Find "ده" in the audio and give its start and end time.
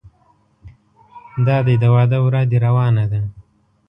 3.11-3.21